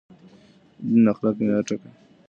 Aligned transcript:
دين 0.87 1.05
اخلاقي 1.13 1.41
معيار 1.45 1.63
ټاکه. 1.67 1.89